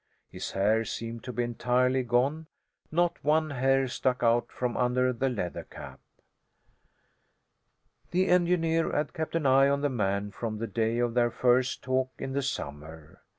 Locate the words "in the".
12.17-12.41